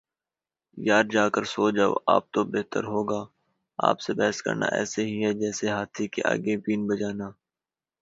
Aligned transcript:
یار 0.77 1.05
جا 1.13 1.23
کر 1.33 1.43
سو 1.53 1.63
جاﺅ 1.77 1.93
آپ 2.15 2.23
تو 2.33 2.39
بہتر 2.53 2.83
ہو 2.83 3.01
گا، 3.09 3.21
آپ 3.79 3.97
سے 4.01 4.11
بحث 4.13 4.41
کرنا 4.41 4.67
ایسے 4.77 5.01
ہی 5.05 5.17
ہے 5.25 5.31
جسیے 5.41 5.69
ہاتھی 5.69 6.05
کے 6.13 6.21
آگے 6.33 6.53
بین 6.65 6.81
بجانا 6.87 7.27